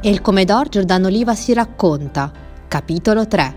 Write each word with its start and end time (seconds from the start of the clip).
E 0.00 0.10
il 0.10 0.20
Comedor 0.20 0.68
Giordano 0.68 1.08
Oliva 1.08 1.34
si 1.34 1.52
racconta, 1.52 2.30
capitolo 2.68 3.26
3, 3.26 3.54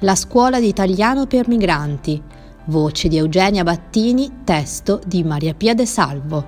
La 0.00 0.16
scuola 0.16 0.58
di 0.58 0.66
italiano 0.66 1.26
per 1.26 1.46
migranti, 1.46 2.20
voce 2.64 3.06
di 3.06 3.16
Eugenia 3.16 3.62
Battini, 3.62 4.40
testo 4.42 4.98
di 5.06 5.22
Maria 5.22 5.54
Pia 5.54 5.72
De 5.72 5.86
Salvo. 5.86 6.44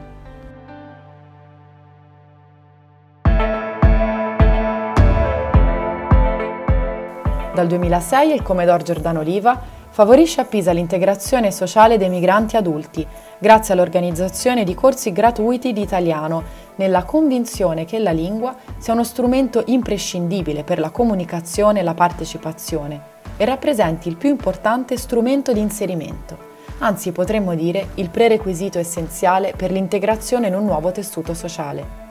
Dal 7.55 7.66
2006 7.69 8.34
il 8.34 8.42
Comedor 8.42 8.83
Giordano 8.83 9.20
Oliva 9.20 9.62
favorisce 9.96 10.42
a 10.42 10.44
Pisa 10.44 10.72
l'integrazione 10.72 11.50
sociale 11.50 11.96
dei 11.96 12.10
migranti 12.10 12.58
adulti 12.58 13.06
grazie 13.38 13.72
all'organizzazione 13.72 14.62
di 14.62 14.74
corsi 14.74 15.10
gratuiti 15.10 15.73
di 15.73 15.80
italiano 15.80 16.42
nella 16.74 17.04
convinzione 17.04 17.87
che 17.87 17.98
la 17.98 18.10
lingua 18.10 18.54
sia 18.77 18.92
uno 18.92 19.04
strumento 19.04 19.62
imprescindibile 19.64 20.64
per 20.64 20.80
la 20.80 20.90
comunicazione 20.90 21.80
e 21.80 21.82
la 21.82 21.95
partecipazione 21.95 23.01
e 23.38 23.46
rappresenti 23.46 24.09
il 24.09 24.16
più 24.16 24.28
importante 24.28 24.98
strumento 24.98 25.54
di 25.54 25.60
inserimento, 25.60 26.37
anzi 26.80 27.10
potremmo 27.12 27.54
dire 27.54 27.88
il 27.95 28.10
prerequisito 28.10 28.78
essenziale 28.78 29.54
per 29.56 29.70
l'integrazione 29.70 30.48
in 30.48 30.56
un 30.56 30.66
nuovo 30.66 30.92
tessuto 30.92 31.32
sociale. 31.32 32.05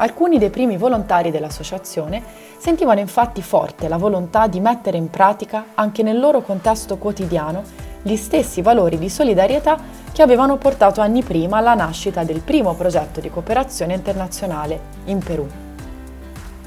Alcuni 0.00 0.38
dei 0.38 0.50
primi 0.50 0.76
volontari 0.76 1.32
dell'associazione 1.32 2.22
sentivano 2.56 3.00
infatti 3.00 3.42
forte 3.42 3.88
la 3.88 3.96
volontà 3.96 4.46
di 4.46 4.60
mettere 4.60 4.96
in 4.96 5.10
pratica 5.10 5.66
anche 5.74 6.04
nel 6.04 6.20
loro 6.20 6.40
contesto 6.40 6.98
quotidiano 6.98 7.62
gli 8.02 8.14
stessi 8.14 8.62
valori 8.62 8.96
di 8.96 9.08
solidarietà 9.08 9.76
che 10.12 10.22
avevano 10.22 10.56
portato 10.56 11.00
anni 11.00 11.24
prima 11.24 11.56
alla 11.56 11.74
nascita 11.74 12.22
del 12.22 12.42
primo 12.42 12.74
progetto 12.74 13.18
di 13.18 13.28
cooperazione 13.28 13.94
internazionale 13.94 14.80
in 15.06 15.18
Perù. 15.18 15.46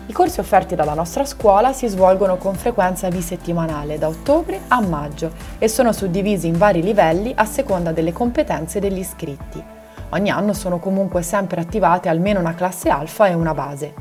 I 0.07 0.13
corsi 0.13 0.41
offerti 0.41 0.75
dalla 0.75 0.93
nostra 0.93 1.23
scuola 1.23 1.71
si 1.71 1.87
svolgono 1.87 2.35
con 2.35 2.55
frequenza 2.55 3.07
bisettimanale 3.07 3.97
da 3.97 4.09
ottobre 4.09 4.59
a 4.67 4.81
maggio 4.81 5.31
e 5.57 5.69
sono 5.69 5.93
suddivisi 5.93 6.47
in 6.47 6.57
vari 6.57 6.81
livelli 6.81 7.31
a 7.33 7.45
seconda 7.45 7.93
delle 7.93 8.11
competenze 8.11 8.81
degli 8.81 8.99
iscritti. 8.99 9.79
Ogni 10.13 10.29
anno 10.29 10.53
sono 10.53 10.79
comunque 10.79 11.21
sempre 11.21 11.61
attivate 11.61 12.09
almeno 12.09 12.39
una 12.39 12.53
classe 12.53 12.89
alfa 12.89 13.27
e 13.27 13.33
una 13.33 13.53
base. 13.53 13.93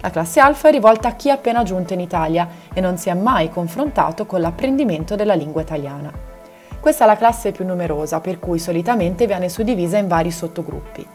La 0.00 0.10
classe 0.10 0.40
alfa 0.40 0.68
è 0.68 0.70
rivolta 0.72 1.08
a 1.08 1.14
chi 1.14 1.28
è 1.28 1.32
appena 1.32 1.62
giunto 1.64 1.94
in 1.94 2.00
Italia 2.00 2.48
e 2.72 2.80
non 2.80 2.96
si 2.96 3.08
è 3.08 3.14
mai 3.14 3.50
confrontato 3.50 4.24
con 4.24 4.40
l'apprendimento 4.40 5.16
della 5.16 5.34
lingua 5.34 5.62
italiana. 5.62 6.12
Questa 6.78 7.04
è 7.04 7.06
la 7.06 7.16
classe 7.16 7.52
più 7.52 7.64
numerosa, 7.64 8.20
per 8.20 8.38
cui 8.38 8.58
solitamente 8.58 9.26
viene 9.26 9.48
suddivisa 9.48 9.98
in 9.98 10.08
vari 10.08 10.30
sottogruppi. 10.30 11.06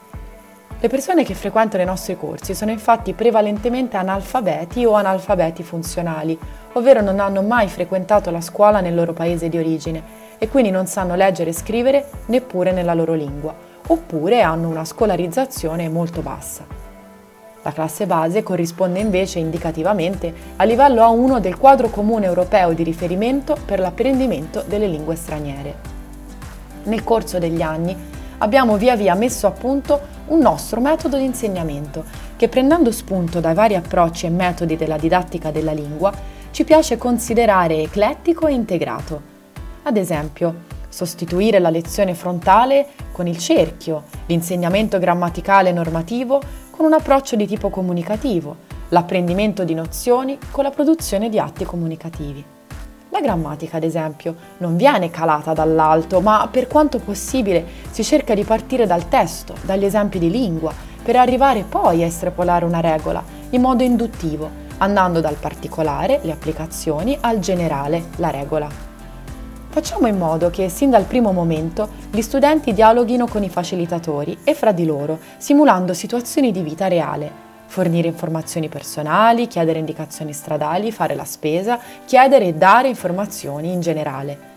Le 0.80 0.88
persone 0.90 1.24
che 1.24 1.34
frequentano 1.34 1.84
i 1.84 1.86
nostri 1.86 2.18
corsi 2.18 2.54
sono 2.54 2.72
infatti 2.72 3.14
prevalentemente 3.14 3.98
analfabeti 3.98 4.86
o 4.86 4.94
analfabeti 4.94 5.64
funzionali, 5.64 6.38
ovvero 6.74 7.02
non 7.02 7.20
hanno 7.20 7.42
mai 7.42 7.68
frequentato 7.68 8.30
la 8.30 8.42
scuola 8.42 8.80
nel 8.80 8.94
loro 8.94 9.14
paese 9.14 9.50
di 9.50 9.58
origine 9.58 10.04
e 10.38 10.48
quindi 10.50 10.70
non 10.70 10.86
sanno 10.86 11.16
leggere 11.16 11.50
e 11.50 11.54
scrivere 11.54 12.10
neppure 12.28 12.72
nella 12.72 12.94
loro 12.94 13.14
lingua, 13.14 13.67
oppure 13.88 14.42
hanno 14.42 14.68
una 14.68 14.86
scolarizzazione 14.86 15.90
molto 15.90 16.22
bassa. 16.22 16.66
La 17.64 17.74
classe 17.74 18.06
base 18.06 18.44
corrisponde 18.44 19.00
invece 19.00 19.40
indicativamente 19.40 20.34
al 20.56 20.68
livello 20.68 21.02
A1 21.02 21.40
del 21.40 21.58
quadro 21.58 21.90
comune 21.90 22.26
europeo 22.26 22.72
di 22.72 22.84
riferimento 22.84 23.58
per 23.66 23.80
l'apprendimento 23.80 24.64
delle 24.66 24.88
lingue 24.88 25.16
straniere. 25.16 25.76
Nel 26.84 27.04
corso 27.04 27.40
degli 27.40 27.62
anni 27.62 27.96
abbiamo 28.38 28.78
via 28.78 28.96
via 28.96 29.16
messo 29.16 29.48
a 29.48 29.52
punto 29.52 30.16
un 30.28 30.40
nostro 30.40 30.80
metodo 30.80 31.18
di 31.18 31.26
insegnamento 31.26 32.06
che 32.38 32.48
prendendo 32.48 32.92
spunto 32.92 33.40
dai 33.40 33.54
vari 33.54 33.76
approcci 33.76 34.28
e 34.28 34.30
metodi 34.30 34.78
della 34.78 34.98
didattica 34.98 35.52
della 35.52 35.74
lingua 35.74 36.14
ci 36.52 36.64
piace 36.64 36.98
considerare 36.98 37.82
eclettico 37.82 38.48
e 38.48 38.54
integrato. 38.54 39.22
Ad 39.84 39.98
esempio, 39.98 40.76
sostituire 40.90 41.60
la 41.60 41.70
lezione 41.70 42.14
frontale 42.14 42.88
con 43.18 43.26
il 43.26 43.40
cerchio, 43.40 44.04
l'insegnamento 44.28 45.00
grammaticale 45.00 45.72
normativo 45.72 46.40
con 46.70 46.86
un 46.86 46.94
approccio 46.94 47.36
di 47.36 47.48
tipo 47.48 47.72
comunicativo, 47.72 48.58
l'apprendimento 48.90 49.64
di 49.64 49.74
nozioni 49.74 50.38
con 50.52 50.64
la 50.64 50.70
produzione 50.70 51.28
di 51.28 51.40
atti 51.40 51.66
comunicativi. 51.66 52.46
La 53.10 53.20
grammatica, 53.20 53.78
ad 53.78 53.84
esempio, 53.84 54.36
non 54.58 54.76
viene 54.76 55.10
calata 55.10 55.54
dall'alto, 55.54 56.22
ma 56.22 56.48
per 56.52 56.68
quanto 56.68 57.00
possibile 57.00 57.66
si 57.90 58.04
cerca 58.04 58.36
di 58.36 58.44
partire 58.44 58.86
dal 58.86 59.08
testo, 59.08 59.56
dagli 59.64 59.86
esempi 59.86 60.20
di 60.20 60.30
lingua, 60.30 60.72
per 61.02 61.16
arrivare 61.16 61.64
poi 61.68 62.04
a 62.04 62.06
estrapolare 62.06 62.66
una 62.66 62.82
regola 62.82 63.24
in 63.50 63.62
modo 63.62 63.82
induttivo, 63.82 64.48
andando 64.78 65.22
dal 65.22 65.38
particolare, 65.38 66.20
le 66.22 66.34
applicazioni, 66.34 67.18
al 67.20 67.40
generale, 67.40 68.10
la 68.18 68.30
regola. 68.30 68.87
Facciamo 69.70 70.08
in 70.08 70.18
modo 70.18 70.50
che 70.50 70.70
sin 70.70 70.90
dal 70.90 71.04
primo 71.04 71.32
momento 71.32 71.90
gli 72.10 72.22
studenti 72.22 72.74
dialoghino 72.74 73.28
con 73.28 73.44
i 73.44 73.50
facilitatori 73.50 74.40
e 74.44 74.56
fra 74.56 74.72
di 74.72 74.86
loro, 74.86 75.20
simulando 75.38 75.94
situazioni 75.94 76.52
di 76.52 76.62
vita 76.62 76.88
reale, 76.88 77.46
fornire 77.68 78.08
informazioni 78.08 78.70
personali, 78.70 79.48
chiedere 79.48 79.78
indicazioni 79.78 80.34
stradali, 80.34 80.92
fare 80.92 81.14
la 81.14 81.26
spesa, 81.26 81.80
chiedere 82.06 82.46
e 82.46 82.54
dare 82.56 82.88
informazioni 82.88 83.72
in 83.72 83.82
generale. 83.82 84.56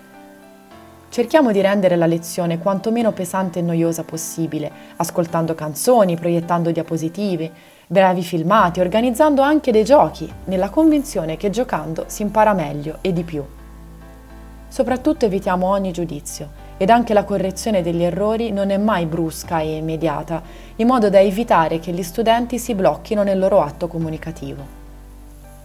Cerchiamo 1.10 1.50
di 1.50 1.60
rendere 1.60 1.96
la 1.96 2.06
lezione 2.06 2.58
quanto 2.58 2.92
meno 2.92 3.12
pesante 3.12 3.58
e 3.58 3.62
noiosa 3.62 4.04
possibile, 4.04 4.70
ascoltando 4.96 5.56
canzoni, 5.56 6.16
proiettando 6.16 6.70
diapositive, 6.70 7.50
brevi 7.88 8.22
filmati, 8.22 8.80
organizzando 8.80 9.42
anche 9.42 9.72
dei 9.72 9.84
giochi, 9.84 10.32
nella 10.44 10.70
convinzione 10.70 11.36
che 11.36 11.50
giocando 11.50 12.04
si 12.06 12.22
impara 12.22 12.54
meglio 12.54 12.98
e 13.00 13.12
di 13.12 13.24
più. 13.24 13.44
Soprattutto 14.70 15.24
evitiamo 15.24 15.66
ogni 15.66 15.90
giudizio 15.90 16.48
ed 16.76 16.90
anche 16.90 17.12
la 17.12 17.24
correzione 17.24 17.82
degli 17.82 18.04
errori 18.04 18.52
non 18.52 18.70
è 18.70 18.76
mai 18.76 19.04
brusca 19.04 19.58
e 19.58 19.74
immediata, 19.74 20.40
in 20.76 20.86
modo 20.86 21.10
da 21.10 21.18
evitare 21.20 21.80
che 21.80 21.90
gli 21.90 22.04
studenti 22.04 22.56
si 22.56 22.76
blocchino 22.76 23.24
nel 23.24 23.40
loro 23.40 23.62
atto 23.62 23.88
comunicativo. 23.88 24.78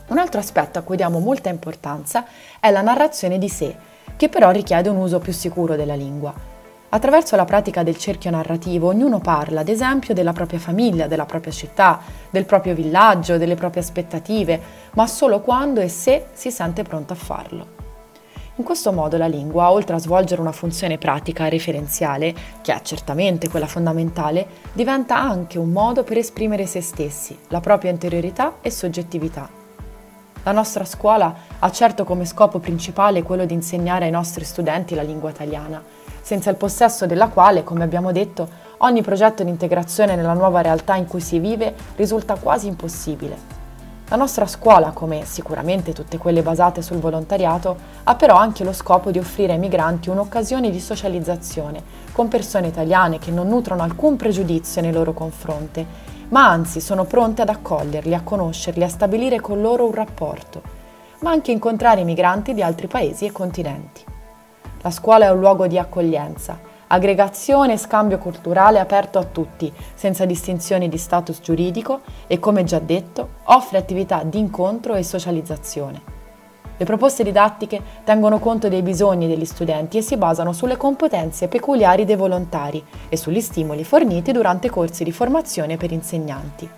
Un 0.08 0.18
altro 0.18 0.40
aspetto 0.40 0.80
a 0.80 0.82
cui 0.82 0.96
diamo 0.96 1.20
molta 1.20 1.50
importanza 1.50 2.26
è 2.60 2.72
la 2.72 2.82
narrazione 2.82 3.38
di 3.38 3.48
sé, 3.48 3.76
che 4.18 4.28
però 4.28 4.50
richiede 4.50 4.90
un 4.90 4.98
uso 4.98 5.20
più 5.20 5.34
sicuro 5.34 5.76
della 5.76 5.96
lingua. 5.96 6.34
Attraverso 6.90 7.36
la 7.36 7.46
pratica 7.46 7.84
del 7.84 7.98
cerchio 7.98 8.32
narrativo 8.32 8.88
ognuno 8.88 9.20
parla, 9.20 9.62
ad 9.62 9.70
esempio, 9.70 10.16
della 10.16 10.34
propria 10.34 10.60
famiglia, 10.60 11.06
della 11.06 11.26
propria 11.26 11.54
città, 11.54 12.00
del 12.32 12.46
proprio 12.46 12.74
villaggio, 12.74 13.38
delle 13.38 13.56
proprie 13.56 13.84
aspettative, 13.84 14.60
ma 14.94 15.06
solo 15.06 15.42
quando 15.42 15.80
e 15.80 15.90
se 15.90 16.26
si 16.34 16.50
sente 16.50 16.82
pronto 16.82 17.14
a 17.14 17.18
farlo. 17.18 17.85
In 18.58 18.64
questo 18.64 18.94
modo 18.94 19.18
la 19.18 19.28
lingua, 19.28 19.70
oltre 19.70 19.98
a 19.98 20.00
svolgere 20.00 20.40
una 20.40 20.54
funzione 20.54 20.98
pratica 20.98 21.50
referenziale, 21.50 22.34
che 22.62 22.74
è 22.74 22.80
certamente 22.84 23.50
quella 23.50 23.68
fondamentale, 23.68 24.48
diventa 24.72 25.20
anche 25.20 25.60
un 25.60 25.72
modo 25.72 26.04
per 26.04 26.18
esprimere 26.18 26.66
se 26.66 26.80
stessi, 26.80 27.38
la 27.50 27.60
propria 27.60 27.92
interiorità 27.92 28.56
e 28.62 28.72
soggettività. 28.72 29.50
La 30.44 30.54
nostra 30.54 30.86
scuola 30.86 31.36
ha 31.60 31.70
certo 31.70 32.06
come 32.06 32.24
scopo 32.24 32.60
principale 32.60 33.24
quello 33.24 33.44
di 33.44 33.54
insegnare 33.54 34.06
ai 34.06 34.12
nostri 34.12 34.46
studenti 34.46 34.96
la 34.96 35.02
lingua 35.02 35.32
italiana, 35.32 35.84
senza 36.22 36.50
il 36.50 36.56
possesso 36.56 37.06
della 37.06 37.28
quale, 37.28 37.62
come 37.66 37.84
abbiamo 37.84 38.14
detto, 38.14 38.48
ogni 38.78 39.02
progetto 39.02 39.44
di 39.44 39.50
integrazione 39.50 40.16
nella 40.16 40.34
nuova 40.34 40.62
realtà 40.62 40.96
in 40.96 41.08
cui 41.08 41.20
si 41.20 41.40
vive 41.40 41.76
risulta 41.98 42.36
quasi 42.36 42.68
impossibile. 42.68 43.65
La 44.10 44.18
nostra 44.18 44.46
scuola, 44.46 44.92
come 44.92 45.26
sicuramente 45.26 45.92
tutte 45.92 46.20
quelle 46.20 46.44
basate 46.44 46.84
sul 46.84 47.00
volontariato, 47.00 47.76
ha 48.04 48.14
però 48.14 48.36
anche 48.36 48.64
lo 48.64 48.72
scopo 48.72 49.10
di 49.10 49.18
offrire 49.18 49.54
ai 49.54 49.58
migranti 49.58 50.10
un'occasione 50.10 50.70
di 50.70 50.80
socializzazione 50.80 51.82
con 52.12 52.28
persone 52.28 52.68
italiane 52.68 53.18
che 53.18 53.32
non 53.32 53.48
nutrono 53.48 53.82
alcun 53.82 54.16
pregiudizio 54.16 54.80
nei 54.82 54.92
loro 54.92 55.14
confronti, 55.14 55.84
ma 56.30 56.48
anzi 56.48 56.82
sono 56.82 57.06
pronte 57.06 57.42
ad 57.42 57.50
accoglierli, 57.50 58.14
a 58.14 58.22
conoscerli, 58.22 58.84
a 58.84 58.90
stabilire 58.90 59.42
con 59.42 59.60
loro 59.60 59.86
un 59.86 59.94
rapporto, 59.94 60.62
ma 61.22 61.32
anche 61.32 61.52
incontrare 61.52 62.04
migranti 62.04 62.54
di 62.54 62.62
altri 62.62 62.86
paesi 62.86 63.26
e 63.26 63.32
continenti. 63.32 64.04
La 64.84 64.92
scuola 64.92 65.26
è 65.26 65.32
un 65.32 65.40
luogo 65.40 65.66
di 65.66 65.80
accoglienza, 65.80 66.60
aggregazione 66.88 67.74
e 67.74 67.78
scambio 67.78 68.18
culturale 68.18 68.80
aperto 68.80 69.20
a 69.20 69.24
tutti, 69.24 69.72
senza 69.94 70.26
distinzioni 70.26 70.90
di 70.90 70.98
status 70.98 71.40
giuridico 71.42 72.02
e, 72.28 72.40
come 72.40 72.64
già 72.64 72.80
detto, 72.80 73.30
offre 73.46 73.78
attività 73.78 74.24
di 74.24 74.40
incontro 74.40 74.96
e 74.96 75.04
socializzazione. 75.04 76.14
Le 76.78 76.86
proposte 76.86 77.24
didattiche 77.24 77.82
tengono 78.04 78.40
conto 78.40 78.68
dei 78.68 78.82
bisogni 78.82 79.28
degli 79.28 79.46
studenti 79.46 79.98
e 79.98 80.02
si 80.02 80.18
basano 80.18 80.52
sulle 80.52 80.76
competenze 80.76 81.48
peculiari 81.48 82.04
dei 82.04 82.18
volontari 82.18 82.84
e 83.08 83.16
sugli 83.16 83.40
stimoli 83.40 83.86
forniti 83.86 84.34
durante 84.34 84.70
corsi 84.70 85.06
di 85.06 85.14
formazione 85.14 85.78
per 85.78 85.94
insegnanti. 85.94 86.70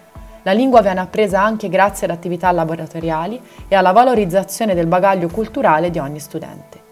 La 0.43 0.51
lingua 0.51 0.81
viene 0.81 0.99
appresa 1.01 1.41
anche 1.41 1.67
grazie 1.67 2.05
ad 2.05 2.13
attività 2.13 2.51
laboratoriali 2.51 3.41
e 3.67 3.75
alla 3.75 3.91
valorizzazione 3.91 4.75
del 4.75 4.87
bagaglio 4.87 5.29
culturale 5.29 5.89
di 5.89 5.99
ogni 5.99 6.19
studente. 6.19 6.86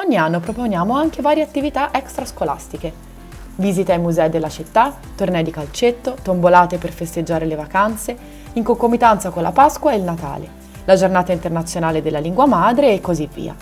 Ogni 0.00 0.16
anno 0.16 0.38
proponiamo 0.38 0.94
anche 0.94 1.22
varie 1.22 1.42
attività 1.42 1.92
extrascolastiche. 1.92 2.92
Visite 3.56 3.90
ai 3.90 3.98
musei 3.98 4.30
della 4.30 4.48
città, 4.48 4.96
tornei 5.16 5.42
di 5.42 5.50
calcetto, 5.50 6.14
tombolate 6.22 6.78
per 6.78 6.92
festeggiare 6.92 7.46
le 7.46 7.56
vacanze, 7.56 8.16
in 8.52 8.62
concomitanza 8.62 9.30
con 9.30 9.42
la 9.42 9.50
Pasqua 9.50 9.90
e 9.90 9.96
il 9.96 10.04
Natale, 10.04 10.48
la 10.84 10.94
giornata 10.94 11.32
internazionale 11.32 12.00
della 12.00 12.20
lingua 12.20 12.46
madre 12.46 12.92
e 12.92 13.00
così 13.00 13.28
via. 13.34 13.56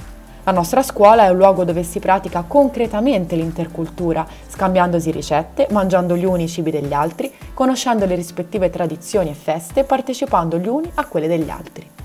La 0.45 0.53
nostra 0.53 0.83
scuola 0.83 1.25
è 1.25 1.31
un 1.31 1.39
luogo 1.39 1.65
dove 1.65 1.83
si 1.83 2.01
pratica 2.01 2.45
concretamente 2.47 3.35
l'intercultura, 3.35 4.27
scambiandosi 4.47 5.11
ricette, 5.11 5.69
mangiando 5.71 6.19
gli 6.19 6.27
uni 6.27 6.45
i 6.45 6.49
cibi 6.49 6.71
degli 6.71 6.93
altri, 6.93 7.33
conoscendo 7.55 8.05
le 8.05 8.15
rispettive 8.15 8.69
tradizioni 8.69 9.31
e 9.31 9.35
feste 9.35 9.81
e 9.81 9.85
partecipando 9.85 10.59
gli 10.59 10.69
uni 10.69 10.91
a 10.97 11.07
quelle 11.07 11.29
degli 11.29 11.49
altri. 11.49 11.96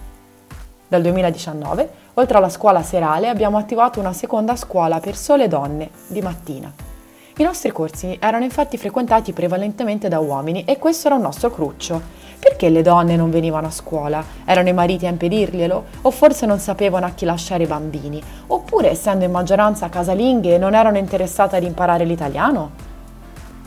Dal 0.92 1.02
2019, 1.04 1.90
oltre 2.16 2.38
alla 2.38 2.50
scuola 2.50 2.84
serale, 2.84 3.30
abbiamo 3.30 3.58
attivato 3.58 4.02
una 4.02 4.12
seconda 4.12 4.58
scuola 4.58 5.00
per 5.00 5.16
sole 5.16 5.48
donne, 5.48 5.90
di 6.08 6.20
mattina. 6.20 6.70
I 7.38 7.44
nostri 7.44 7.72
corsi 7.72 8.18
erano 8.20 8.44
infatti 8.44 8.78
frequentati 8.78 9.32
prevalentemente 9.32 10.10
da 10.10 10.20
uomini 10.20 10.66
e 10.66 10.78
questo 10.80 11.08
era 11.08 11.16
un 11.16 11.22
nostro 11.22 11.50
cruccio, 11.50 12.02
perché 12.38 12.68
le 12.68 12.82
donne 12.82 13.16
non 13.16 13.32
venivano 13.32 13.68
a 13.68 13.72
scuola? 13.72 14.22
Erano 14.44 14.68
i 14.68 14.74
mariti 14.74 15.06
a 15.06 15.12
impedirglielo? 15.12 15.86
O 16.02 16.12
forse 16.12 16.46
non 16.46 16.60
sapevano 16.60 17.06
a 17.06 17.12
chi 17.12 17.24
lasciare 17.24 17.64
i 17.64 17.68
bambini? 17.68 18.22
Oppure, 18.48 18.90
essendo 18.90 19.24
in 19.24 19.32
maggioranza 19.32 19.88
casalinghe, 19.88 20.58
non 20.58 20.76
erano 20.76 20.98
interessate 20.98 21.56
ad 21.56 21.64
imparare 21.64 22.04
l'italiano? 22.04 22.90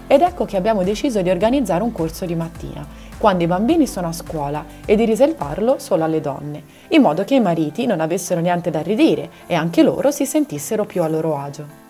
Ed 0.06 0.20
ecco 0.20 0.44
che 0.44 0.58
abbiamo 0.58 0.82
deciso 0.82 1.22
di 1.22 1.30
organizzare 1.30 1.82
un 1.82 1.90
corso 1.90 2.26
di 2.26 2.34
mattina, 2.34 2.86
quando 3.18 3.44
i 3.44 3.46
bambini 3.46 3.86
sono 3.86 4.08
a 4.08 4.12
scuola, 4.12 4.64
e 4.84 4.96
di 4.96 5.04
riservarlo 5.04 5.78
solo 5.78 6.04
alle 6.04 6.20
donne, 6.20 6.62
in 6.88 7.02
modo 7.02 7.24
che 7.24 7.34
i 7.34 7.40
mariti 7.40 7.86
non 7.86 8.00
avessero 8.00 8.40
niente 8.40 8.70
da 8.70 8.82
ridire 8.82 9.30
e 9.46 9.54
anche 9.54 9.82
loro 9.82 10.10
si 10.10 10.26
sentissero 10.26 10.84
più 10.84 11.02
a 11.02 11.08
loro 11.08 11.36
agio. 11.36 11.82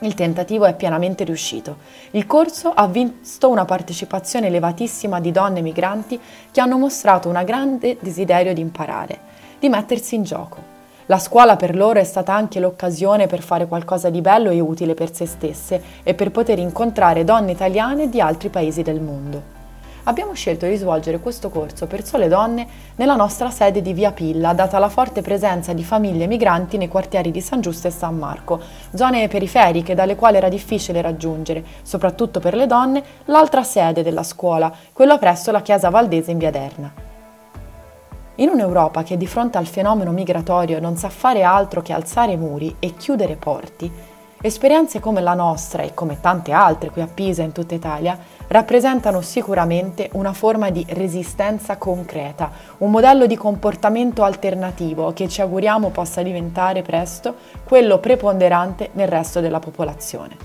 Il 0.00 0.14
tentativo 0.14 0.64
è 0.64 0.76
pienamente 0.76 1.24
riuscito. 1.24 1.78
Il 2.12 2.24
corso 2.26 2.70
ha 2.72 2.86
visto 2.86 3.48
una 3.48 3.64
partecipazione 3.64 4.46
elevatissima 4.46 5.18
di 5.18 5.32
donne 5.32 5.60
migranti 5.60 6.20
che 6.52 6.60
hanno 6.60 6.78
mostrato 6.78 7.28
un 7.28 7.42
grande 7.44 7.96
desiderio 8.00 8.54
di 8.54 8.60
imparare, 8.60 9.18
di 9.58 9.68
mettersi 9.68 10.14
in 10.14 10.22
gioco. 10.22 10.76
La 11.06 11.18
scuola 11.18 11.56
per 11.56 11.74
loro 11.74 11.98
è 11.98 12.04
stata 12.04 12.32
anche 12.32 12.60
l'occasione 12.60 13.26
per 13.26 13.42
fare 13.42 13.66
qualcosa 13.66 14.08
di 14.08 14.20
bello 14.20 14.50
e 14.50 14.60
utile 14.60 14.94
per 14.94 15.12
se 15.12 15.26
stesse 15.26 15.82
e 16.04 16.14
per 16.14 16.30
poter 16.30 16.60
incontrare 16.60 17.24
donne 17.24 17.52
italiane 17.52 18.08
di 18.08 18.20
altri 18.20 18.50
paesi 18.50 18.82
del 18.82 19.00
mondo 19.00 19.57
abbiamo 20.04 20.32
scelto 20.32 20.66
di 20.66 20.76
svolgere 20.76 21.20
questo 21.20 21.48
corso 21.48 21.86
per 21.86 22.04
sole 22.04 22.28
donne 22.28 22.66
nella 22.96 23.16
nostra 23.16 23.50
sede 23.50 23.82
di 23.82 23.92
Via 23.92 24.12
Pilla, 24.12 24.52
data 24.52 24.78
la 24.78 24.88
forte 24.88 25.22
presenza 25.22 25.72
di 25.72 25.84
famiglie 25.84 26.26
migranti 26.26 26.76
nei 26.76 26.88
quartieri 26.88 27.30
di 27.30 27.40
San 27.40 27.60
Giusto 27.60 27.88
e 27.88 27.90
San 27.90 28.16
Marco, 28.16 28.60
zone 28.94 29.28
periferiche 29.28 29.94
dalle 29.94 30.16
quali 30.16 30.36
era 30.36 30.48
difficile 30.48 31.02
raggiungere, 31.02 31.64
soprattutto 31.82 32.40
per 32.40 32.54
le 32.54 32.66
donne, 32.66 33.02
l'altra 33.26 33.62
sede 33.62 34.02
della 34.02 34.22
scuola, 34.22 34.72
quella 34.92 35.18
presso 35.18 35.50
la 35.50 35.62
Chiesa 35.62 35.90
Valdese 35.90 36.30
in 36.30 36.38
Via 36.38 36.50
Derna. 36.50 37.06
In 38.36 38.50
un'Europa 38.50 39.02
che 39.02 39.16
di 39.16 39.26
fronte 39.26 39.58
al 39.58 39.66
fenomeno 39.66 40.12
migratorio 40.12 40.78
non 40.78 40.96
sa 40.96 41.08
fare 41.08 41.42
altro 41.42 41.82
che 41.82 41.92
alzare 41.92 42.36
muri 42.36 42.76
e 42.78 42.94
chiudere 42.94 43.34
porti, 43.34 43.90
esperienze 44.40 45.00
come 45.00 45.20
la 45.20 45.34
nostra 45.34 45.82
e 45.82 45.94
come 45.94 46.20
tante 46.20 46.52
altre 46.52 46.90
qui 46.90 47.00
a 47.00 47.08
Pisa 47.12 47.42
e 47.42 47.46
in 47.46 47.52
tutta 47.52 47.74
Italia 47.74 48.16
rappresentano 48.46 49.20
sicuramente 49.20 50.08
una 50.12 50.32
forma 50.32 50.70
di 50.70 50.84
resistenza 50.90 51.76
concreta, 51.76 52.50
un 52.78 52.90
modello 52.90 53.26
di 53.26 53.36
comportamento 53.36 54.22
alternativo 54.22 55.12
che 55.12 55.28
ci 55.28 55.40
auguriamo 55.40 55.90
possa 55.90 56.22
diventare 56.22 56.82
presto 56.82 57.34
quello 57.64 57.98
preponderante 57.98 58.90
nel 58.92 59.08
resto 59.08 59.40
della 59.40 59.58
popolazione. 59.58 60.36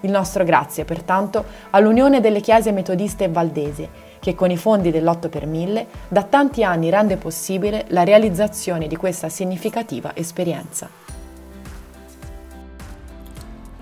Il 0.00 0.10
nostro 0.10 0.44
grazie 0.44 0.84
pertanto 0.84 1.44
all'Unione 1.70 2.20
delle 2.20 2.40
Chiese 2.40 2.70
Metodiste 2.70 3.24
e 3.24 3.28
Valdese, 3.28 3.88
che 4.18 4.34
con 4.34 4.50
i 4.50 4.56
fondi 4.56 4.90
dell'8 4.90 5.28
per 5.28 5.46
1000 5.46 5.86
da 6.08 6.22
tanti 6.22 6.62
anni 6.62 6.90
rende 6.90 7.16
possibile 7.16 7.84
la 7.88 8.04
realizzazione 8.04 8.88
di 8.88 8.96
questa 8.96 9.28
significativa 9.28 10.14
esperienza. 10.14 11.15